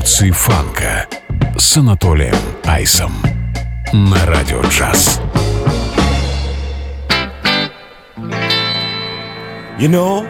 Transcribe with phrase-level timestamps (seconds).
[0.00, 1.06] функции фанка
[1.58, 3.12] с Анатолием Айсом
[3.92, 5.20] на Радио Джаз.
[9.78, 10.26] You know,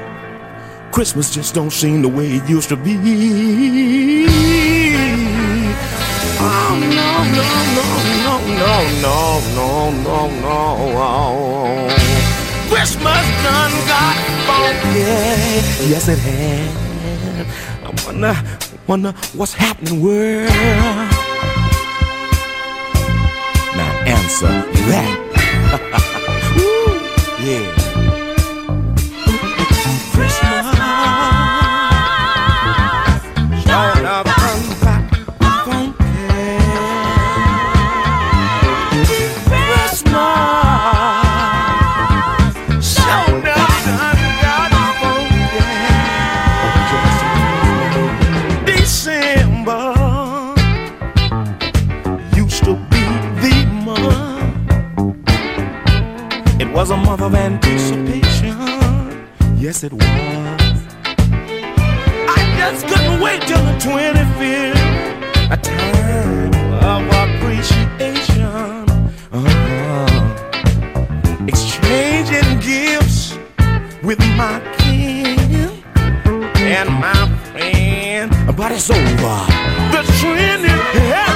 [0.91, 2.97] Christmas just don't seem the way it used to be.
[6.41, 7.47] Oh, no, no,
[7.77, 7.87] no,
[8.25, 9.23] no, no,
[9.55, 10.59] no, no, no,
[10.91, 11.89] no.
[12.69, 14.17] Christmas done got
[14.49, 15.07] funky.
[15.89, 16.87] Yes, it has.
[17.85, 18.35] I wonder,
[18.88, 20.50] wonder what's happening, world.
[23.76, 24.48] Now answer
[24.90, 25.18] that.
[26.60, 27.81] Ooh, yeah.
[57.20, 58.56] Of anticipation.
[59.58, 60.04] Yes, it was.
[62.38, 65.52] I just couldn't wait till the 25th.
[65.52, 68.88] A time of appreciation.
[69.34, 70.26] Uh-huh.
[71.48, 73.38] Exchanging gifts
[74.04, 75.38] with my kin
[76.56, 78.32] and my friend.
[78.56, 79.46] But it's over.
[79.92, 81.31] The trend is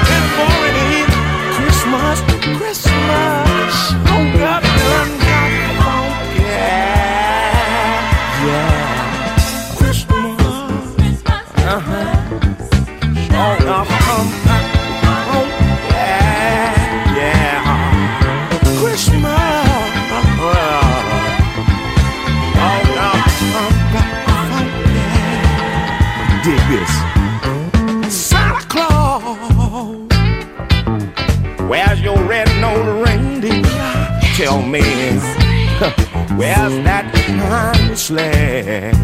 [34.61, 34.81] me
[36.37, 38.95] where's that time sled?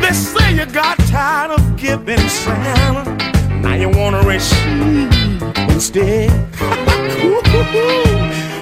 [0.00, 3.04] They say you got tired of giving Santa,
[3.60, 6.30] now you wanna receive instead.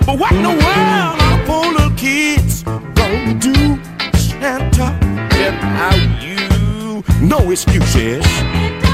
[0.07, 3.79] but what in the world are poor little kids gonna do,
[4.19, 4.99] Santa,
[5.33, 7.05] without you?
[7.21, 8.86] No excuses.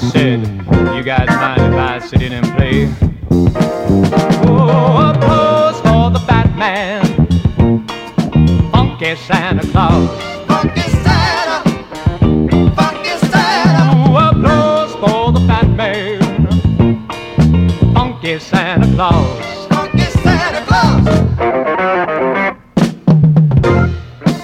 [0.00, 0.40] Said,
[0.94, 2.88] you guys mind if I sit in and play?
[4.44, 7.04] Oh, a pose for the fat man,
[8.72, 10.08] funky Santa Claus.
[12.22, 16.20] Ooh, applause for the fat man,
[17.94, 19.66] funky Santa Claus.
[19.68, 21.04] funky Santa Claus.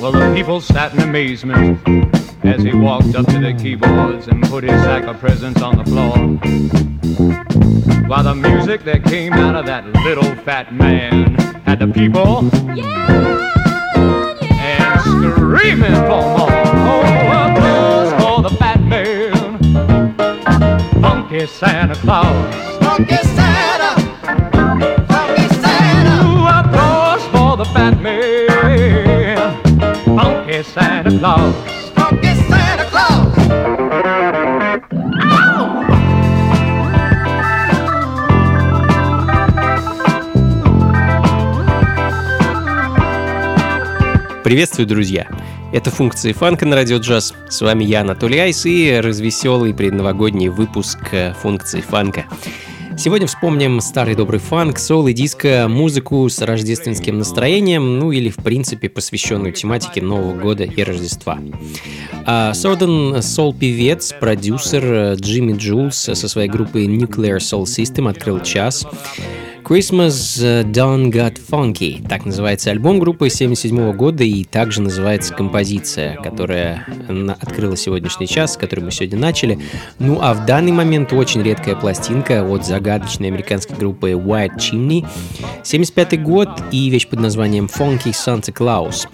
[0.00, 2.17] Well, the people sat in amazement
[2.48, 5.84] as he walked up to the keyboards and put his sack of presents on the
[5.84, 6.16] floor.
[8.08, 11.34] While the music that came out of that little fat man
[11.66, 13.48] had the people yeah
[14.60, 16.48] and screaming for more.
[16.90, 17.02] Oh,
[17.44, 19.58] applause for the fat man,
[21.02, 22.26] funky Santa Claus.
[26.24, 29.62] Ooh, applause for the fat man,
[30.16, 31.77] funky Santa Claus.
[44.48, 45.28] Приветствую, друзья!
[45.74, 47.34] Это функции фанка на радио джаз.
[47.50, 52.24] С вами я, Анатолий Айс, и развеселый предновогодний выпуск э, функций фанка.
[52.96, 58.36] Сегодня вспомним старый добрый фанк, сол и диско, музыку с рождественским настроением, ну или в
[58.36, 61.38] принципе посвященную тематике Нового года и Рождества.
[62.24, 68.86] А Сорден сол-певец, продюсер э, Джимми Джулс со своей группой Nuclear Soul System открыл час.
[69.68, 70.38] Christmas
[70.72, 72.02] Done Got Funky.
[72.08, 76.86] Так называется альбом группы 77 года и также называется композиция, которая
[77.38, 79.58] открыла сегодняшний час, с которой мы сегодня начали.
[79.98, 85.06] Ну а в данный момент очень редкая пластинка от загадочной американской группы White Chimney.
[85.62, 89.06] 75 год и вещь под названием Funky Santa Claus.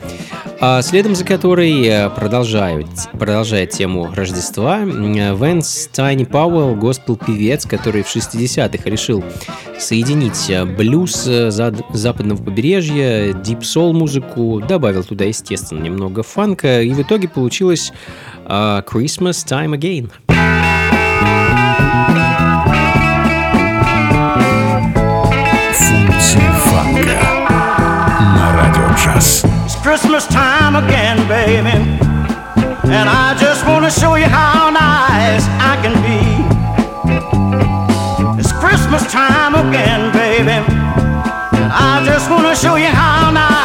[0.61, 2.87] А следом за которой э, продолжают,
[3.19, 9.25] продолжает тему Рождества Венс Тайни Пауэлл, госпел-певец, который в 60-х решил
[9.79, 17.01] соединить э, блюз э, западного побережья, дип-сол музыку, добавил туда, естественно, немного фанка, и в
[17.01, 17.93] итоге получилось
[18.47, 20.11] uh, Christmas Time Again.
[25.75, 27.19] Функции фанка
[28.21, 29.45] на радио джаз.
[29.85, 31.71] Christmas time again, baby.
[32.85, 36.64] And I just want to show you how nice I can be.
[38.95, 40.53] Christmas time again, baby.
[40.53, 43.64] And I just want to show you how nice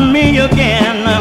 [0.00, 1.11] me again.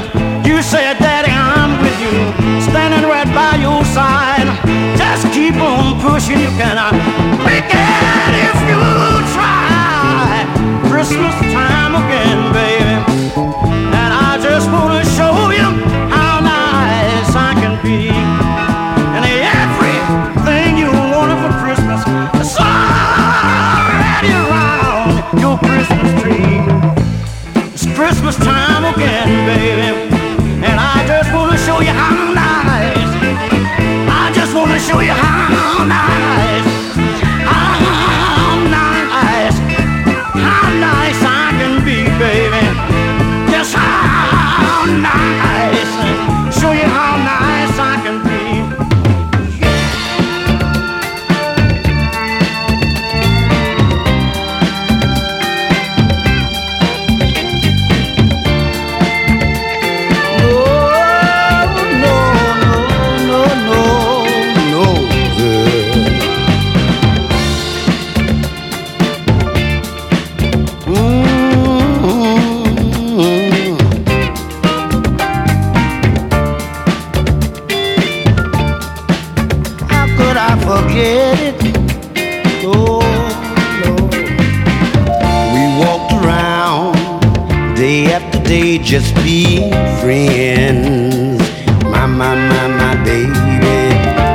[90.01, 91.40] Friends.
[91.83, 93.31] My, my, my, my baby.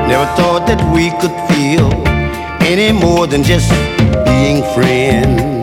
[0.08, 1.90] Never thought that we could feel
[2.62, 3.70] any more than just
[4.24, 5.55] being friends.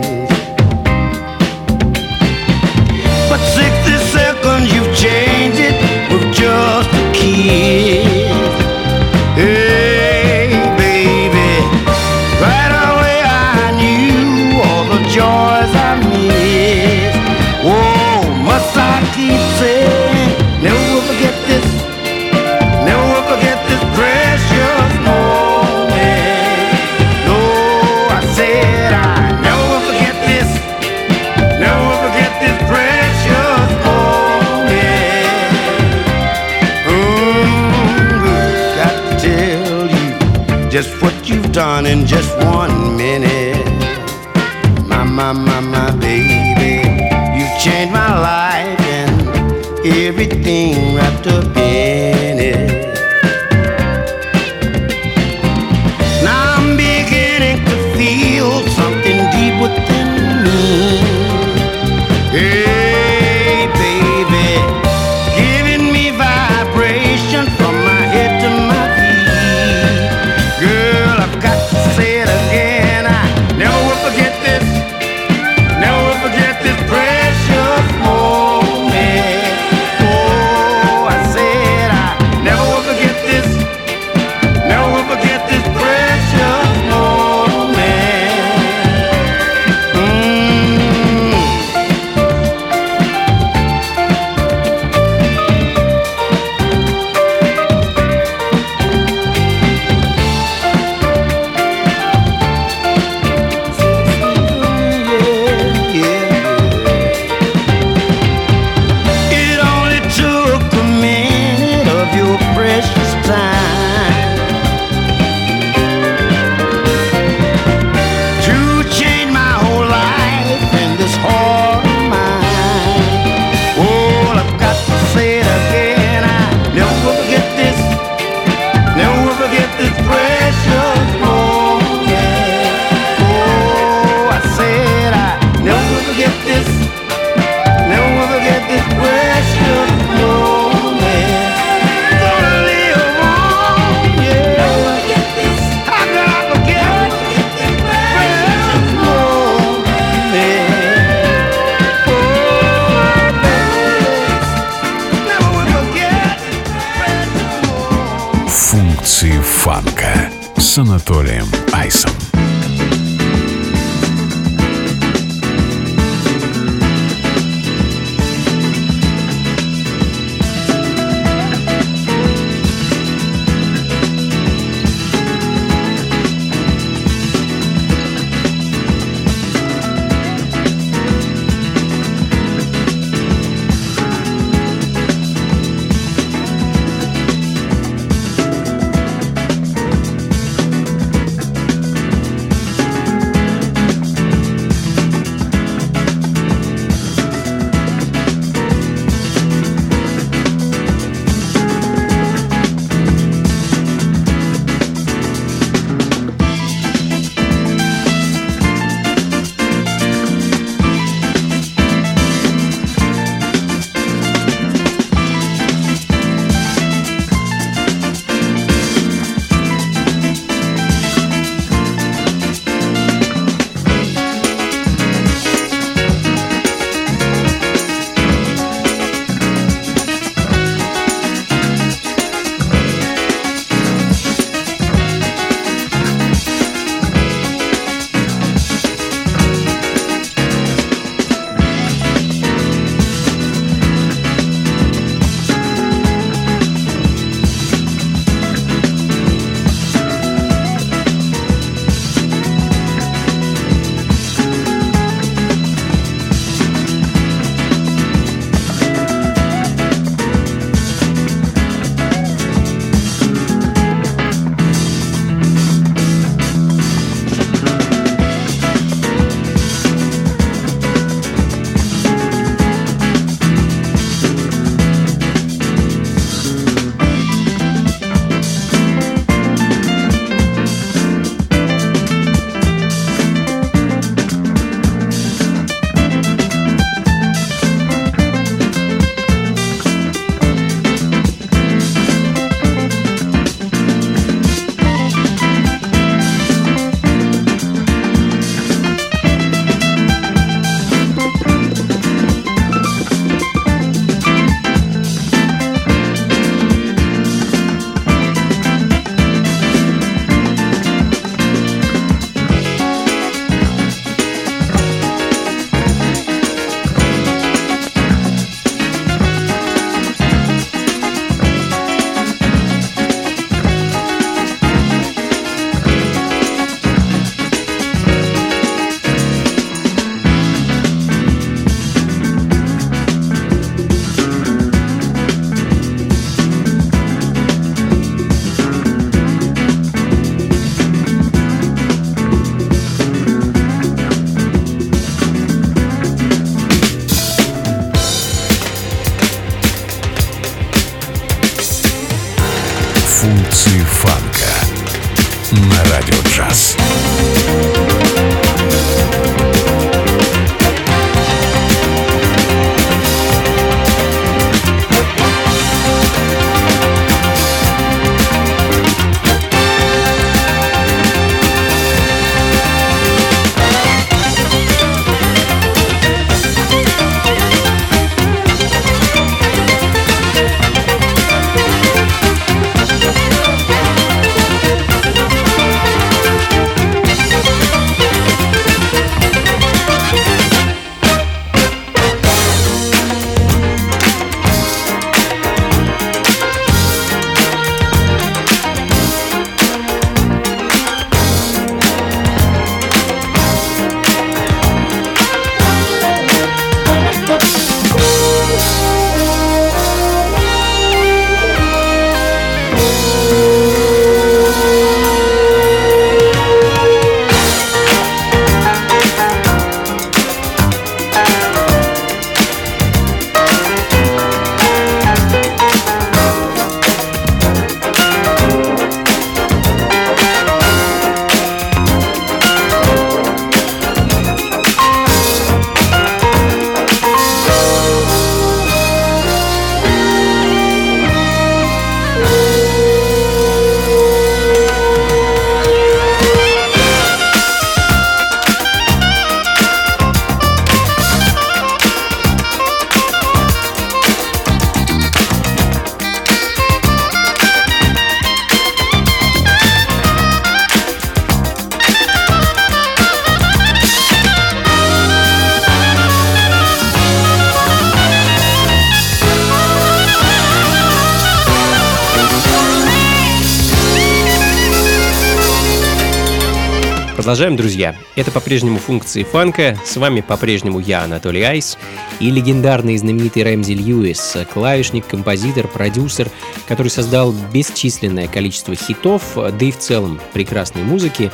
[477.24, 477.96] Продолжаем, друзья.
[478.16, 479.78] Это по-прежнему функции фанка.
[479.82, 481.78] С вами по-прежнему я, Анатолий Айс,
[482.20, 486.28] и легендарный и знаменитый Рэмзи Льюис, клавишник, композитор, продюсер,
[486.68, 491.30] который создал бесчисленное количество хитов, да и в целом прекрасной музыки.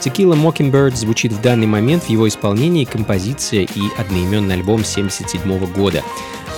[0.00, 6.02] Tequila Mockingbird звучит в данный момент в его исполнении композиция и одноименный альбом 1977 года.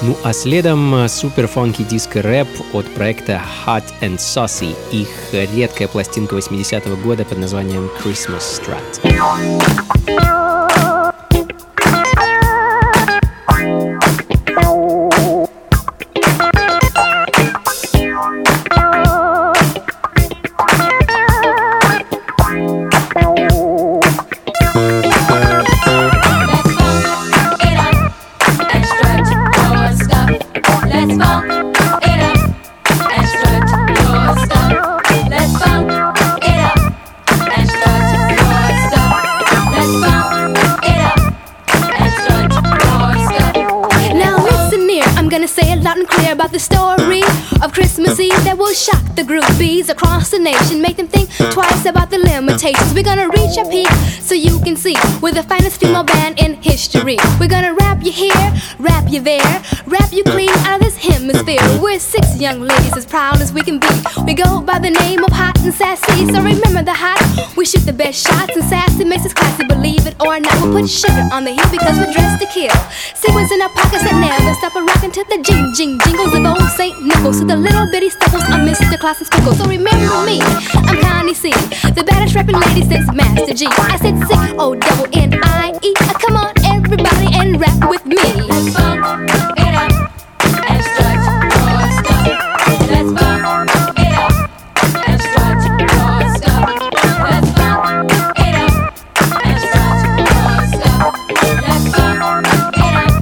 [0.03, 6.37] Ну а следом супер фанки диско рэп от проекта Hot and Saucy, их редкая пластинка
[6.37, 10.36] 80-го года под названием Christmas Contract.
[48.77, 49.17] Strat.
[49.17, 50.83] the groupies across the nation.
[50.83, 52.19] Make them think twice about the
[52.67, 53.87] We're gonna reach a peak
[54.21, 57.17] so you can see we're the finest female band in history.
[57.39, 61.63] We're gonna wrap you here, wrap you there, wrap you clean out of this hemisphere.
[61.81, 63.87] We're six young ladies as proud as we can be.
[64.27, 67.23] We go by the name of Hot and Sassy, so remember the hot.
[67.57, 69.65] We shoot the best shots and sassy makes us classy.
[69.65, 72.75] Believe it or not, we'll put sugar on the heat because we're dressed to kill.
[73.15, 76.45] Sequins in our pockets that never stop a rockin' to the jing jing jingles of
[76.45, 78.43] old Saint Nichols to the little bitty stubbles.
[78.51, 78.99] I'm Mr.
[78.99, 80.43] Claus and Sprinkles, so remember me.
[80.43, 81.51] I'm Connie C,
[81.95, 83.67] the baddest lady since Master Gee.
[83.67, 85.95] I said sick, O double N I E.
[86.01, 88.17] Uh, come on, everybody, and rap with me.
[88.17, 89.91] Let's funk it up
[90.69, 92.27] and your stuff.
[92.91, 93.45] Let's funk
[93.99, 94.35] it up
[95.07, 95.11] and your stuff.
[95.11, 96.63] Let's funk it up and your stuff.
[97.17, 97.51] Let's
[101.57, 102.15] funk
[102.67, 103.13] it up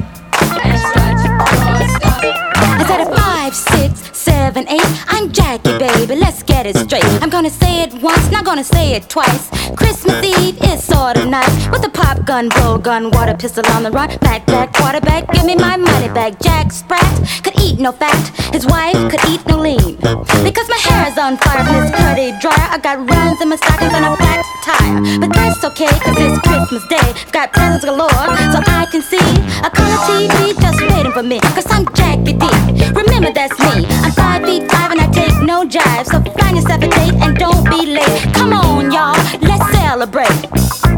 [0.64, 2.22] and start your stuff.
[2.66, 4.92] I said five, six, seven, eight.
[5.08, 6.14] I'm Jackie, baby.
[6.16, 7.04] Let's get it straight.
[7.22, 9.50] I'm gonna say it once, not gonna say it twice.
[9.76, 11.68] Christmas Eve is sorta nice.
[11.68, 14.08] With a pop gun, blow gun, water pistol on the run.
[14.20, 16.40] Back, back, quarterback, give me my money back.
[16.40, 17.04] Jack Sprat
[17.42, 18.22] could eat no fat.
[18.52, 19.96] His wife could eat no lean.
[20.42, 22.68] Because my hair is on fire from this pretty dryer.
[22.72, 25.20] I got runs in my stockings and a flat tire.
[25.20, 26.96] But that's okay, cause it's Christmas Day.
[27.00, 29.28] I've Got presents galore, so I can see
[29.60, 31.40] a color TV just waiting for me.
[31.40, 32.46] Cause I'm Jackie D.
[32.92, 33.84] Remember that's me.
[34.04, 36.06] I'm five feet five and I take no jive.
[36.06, 36.53] So date
[37.22, 38.34] and don't be late.
[38.34, 40.93] Come on, y'all, let's celebrate.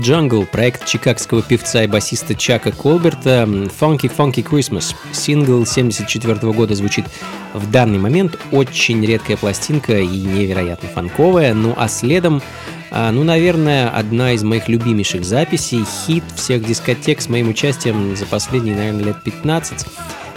[0.00, 4.94] Electric Jungle, проект чикагского певца и басиста Чака Колберта, Funky Funky Christmas.
[5.12, 7.06] Сингл 74 года звучит
[7.54, 8.38] в данный момент.
[8.50, 11.54] Очень редкая пластинка и невероятно фанковая.
[11.54, 12.42] Ну а следом,
[12.90, 18.26] а, ну, наверное, одна из моих любимейших записей, хит всех дискотек с моим участием за
[18.26, 19.86] последние, наверное, лет 15.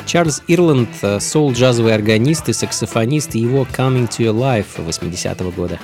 [0.06, 5.80] Чарльз Ирланд, соул-джазовый органист и саксофонист, и его Coming to Your Life 80-го года.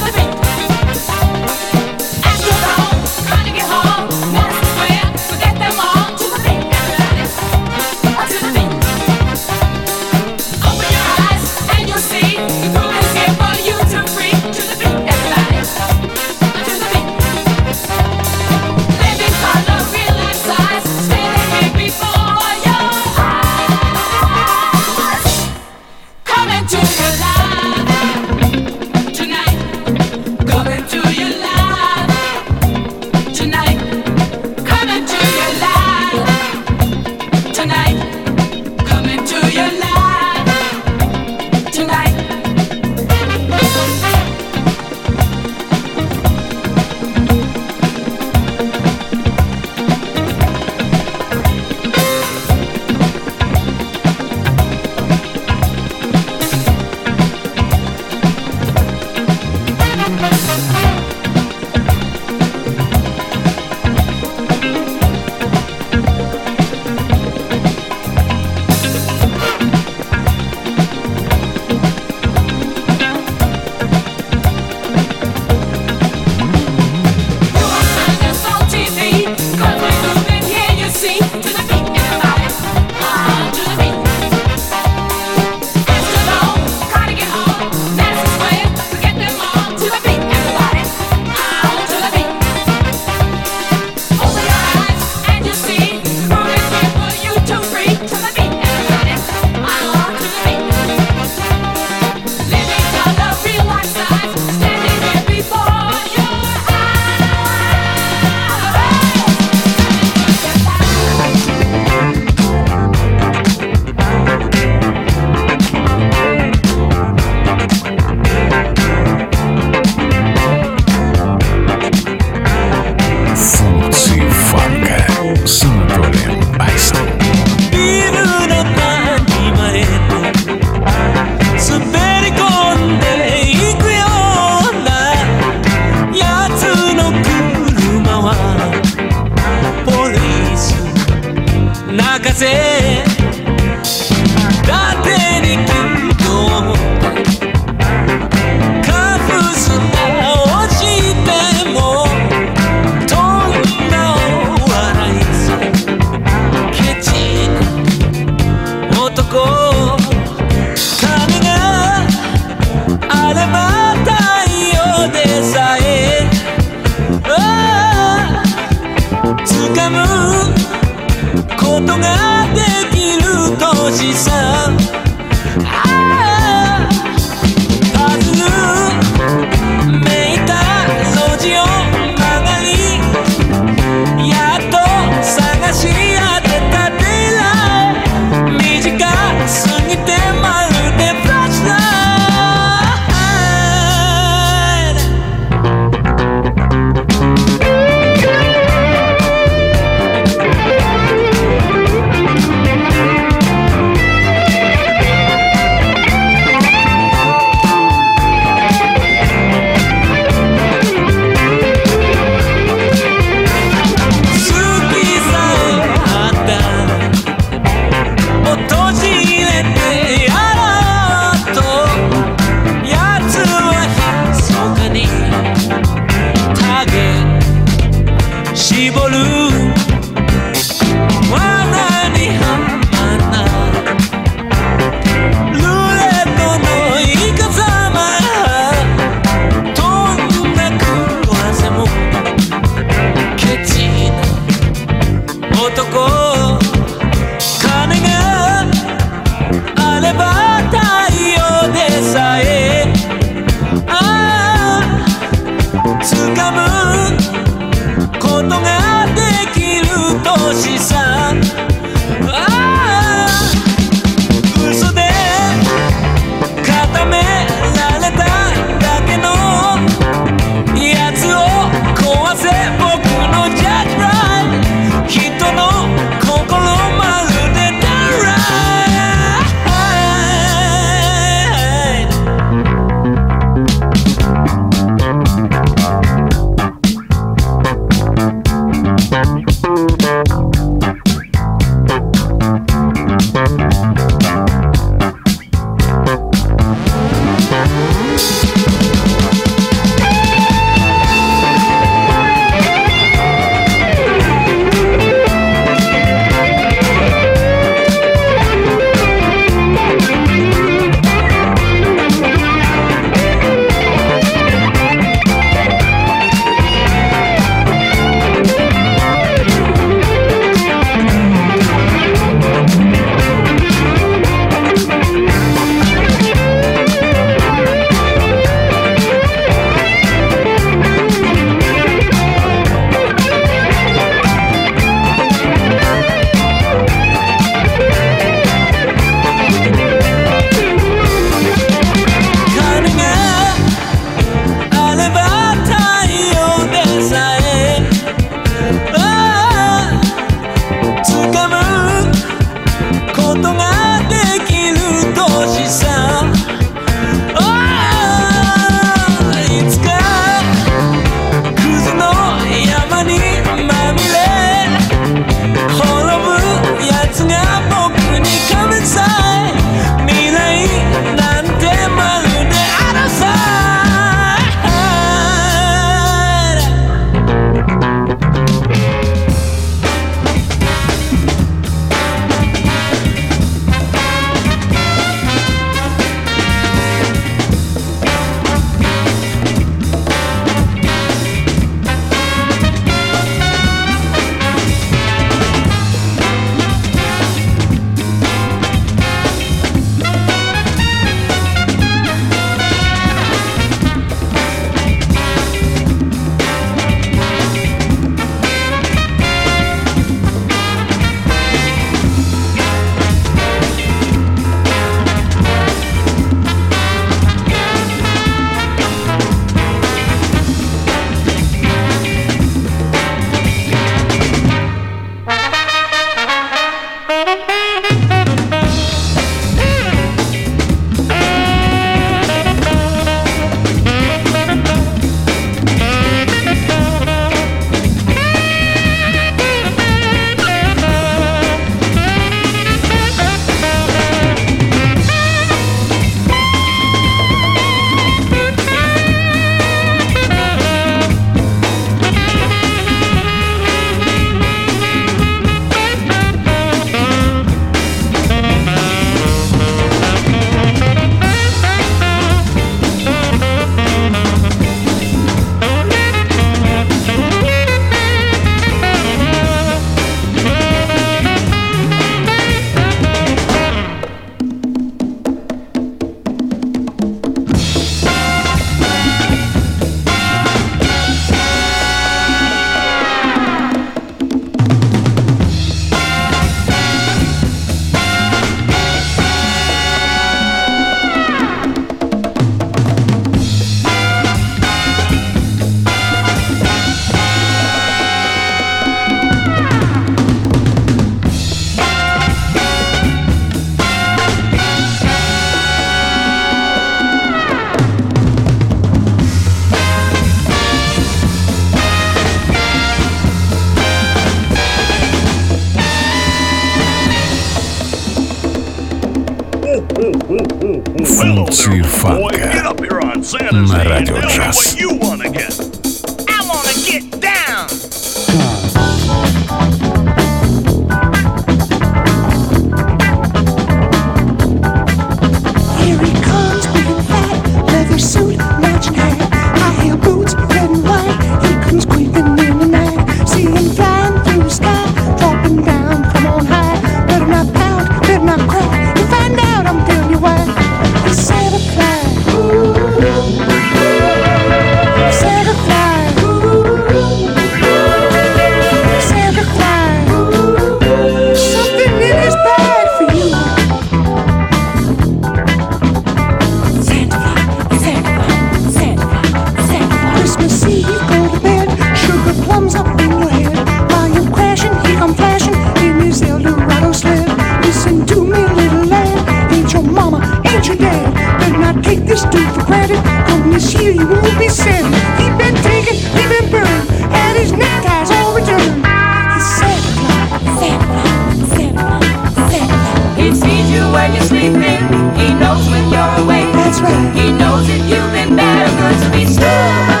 [596.71, 597.15] that's right.
[597.15, 600.00] He knows that you've been better, good to be still.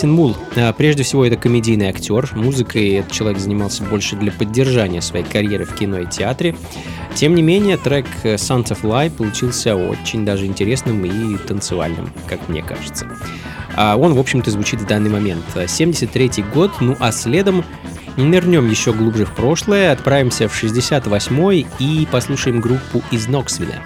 [0.00, 0.36] Мартин Мул.
[0.56, 2.30] А, прежде всего, это комедийный актер.
[2.34, 6.56] Музыкой этот человек занимался больше для поддержания своей карьеры в кино и театре.
[7.14, 12.62] Тем не менее, трек «Sons of Lie» получился очень даже интересным и танцевальным, как мне
[12.62, 13.10] кажется.
[13.76, 15.44] А, он, в общем-то, звучит в данный момент.
[15.54, 17.62] 73-й год, ну а следом
[18.16, 23.82] Нырнем еще глубже в прошлое, отправимся в 68-й и послушаем группу из Ноксвилля.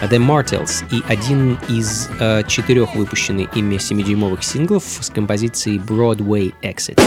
[0.00, 6.52] А The Martels и один из э, четырех выпущенных ими 7-дюймовых синглов с композицией Broadway
[6.62, 7.00] Exit.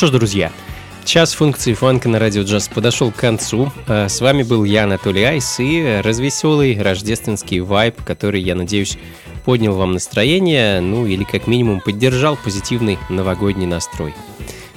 [0.00, 0.50] Что ж, друзья,
[1.04, 3.70] час функции фанка на радио джаз подошел к концу.
[3.86, 8.96] А С вами был я, Анатолий Айс, и развеселый рождественский вайб, который, я надеюсь,
[9.44, 14.14] поднял вам настроение, ну или как минимум поддержал позитивный новогодний настрой.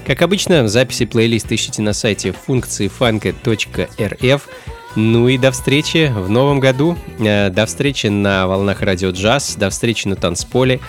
[0.06, 4.50] Как обычно, записи плейлиста ищите на сайте функции фанка.рф.
[4.98, 6.98] Ну и до встречи в новом году.
[7.20, 9.56] Э, До встречи на волнах радио джаз.
[9.56, 10.82] До встречи на танцполе.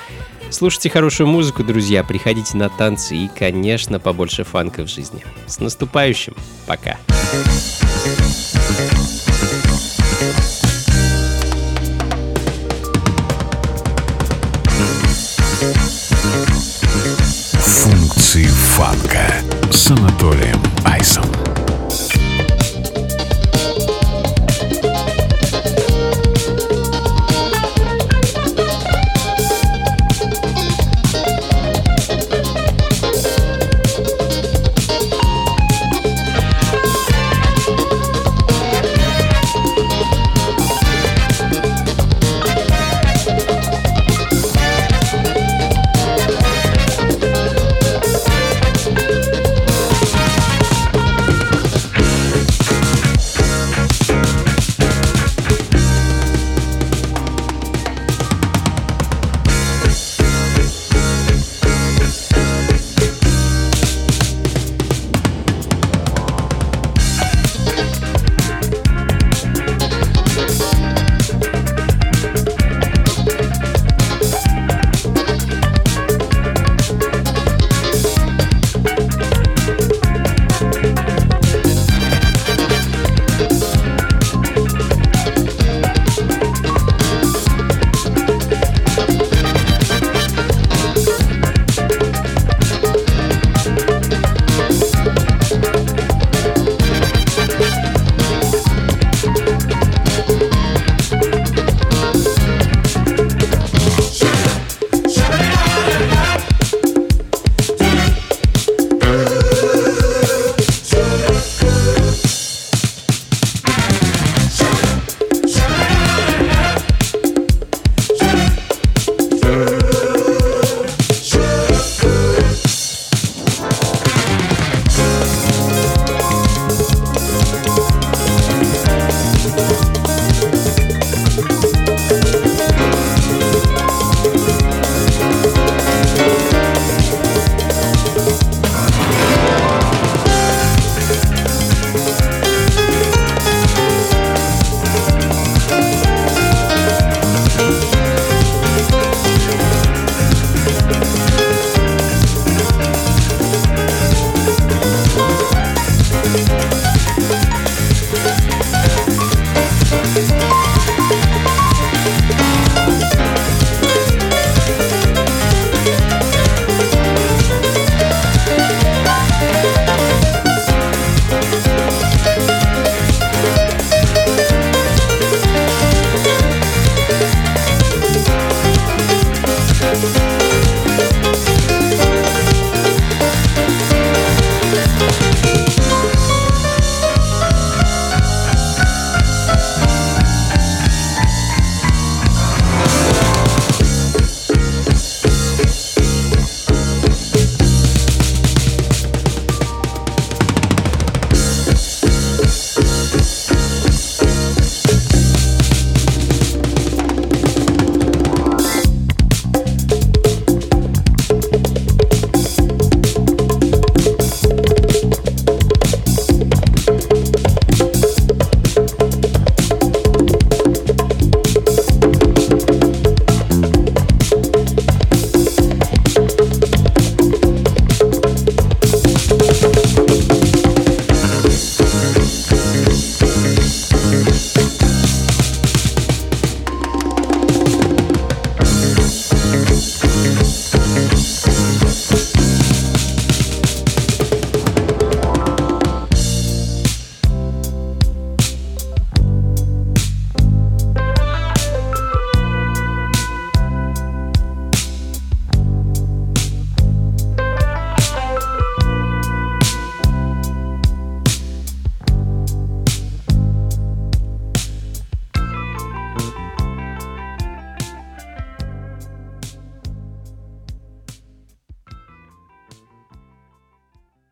[0.51, 2.05] Слушайте хорошую музыку, друзья.
[2.05, 5.25] Приходите на танцы и, конечно, побольше фанка в жизни.
[5.47, 6.35] С наступающим.
[6.67, 6.99] Пока.
[17.61, 19.35] Функции фанка
[19.71, 21.25] с Анатолием Айсом.